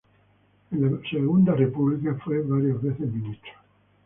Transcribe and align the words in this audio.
Durante 0.71 0.97
el 0.97 1.03
periodo 1.03 1.03
de 1.03 1.03
la 1.03 1.09
Segunda 1.27 1.53
República 1.53 2.15
fue 2.25 2.41
varias 2.41 2.81
veces 2.81 3.01
ministro. 3.07 3.51